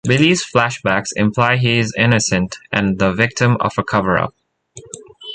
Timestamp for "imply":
1.15-1.57